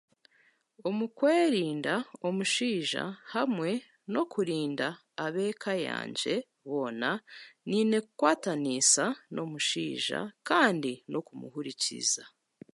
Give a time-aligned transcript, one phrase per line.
[0.89, 1.95] Omukwerinda
[2.27, 3.03] omushaija
[3.33, 3.69] hamwe
[4.11, 4.87] n'okurinda
[5.25, 6.35] ab'eka yangye
[6.67, 7.09] boona,
[7.69, 10.19] nyine kukwataniisa n'omushaija
[10.49, 12.23] kandi n'okumuhurikiriza.